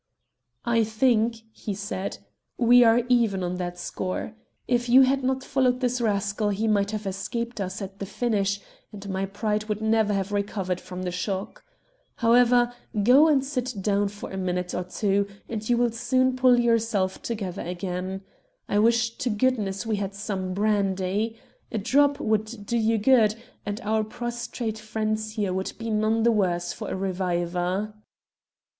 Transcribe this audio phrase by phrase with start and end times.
[0.65, 2.17] "I think," he said,
[2.57, 4.33] "we are even on that score.
[4.67, 8.59] If you had not followed this rascal he might have escaped us at the finish,
[8.91, 11.63] and my pride would never have recovered from the shock.
[12.15, 16.59] However, go and sit down for a minute or two and you will soon pull
[16.59, 18.21] yourself together again.
[18.67, 21.37] I wish to goodness we had some brandy.
[21.71, 23.35] A drop would do you good,
[23.67, 27.93] and our prostrate friend here would be none the worse for a reviver."